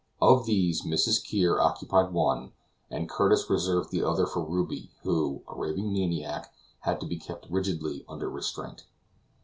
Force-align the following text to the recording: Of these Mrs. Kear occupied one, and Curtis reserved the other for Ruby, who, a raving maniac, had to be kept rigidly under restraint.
Of 0.19 0.47
these 0.47 0.81
Mrs. 0.81 1.23
Kear 1.23 1.59
occupied 1.59 2.11
one, 2.11 2.53
and 2.89 3.07
Curtis 3.07 3.47
reserved 3.51 3.91
the 3.91 4.01
other 4.03 4.25
for 4.25 4.43
Ruby, 4.43 4.89
who, 5.03 5.43
a 5.47 5.53
raving 5.53 5.93
maniac, 5.93 6.51
had 6.79 6.99
to 7.01 7.05
be 7.05 7.19
kept 7.19 7.45
rigidly 7.51 8.03
under 8.09 8.27
restraint. 8.27 8.85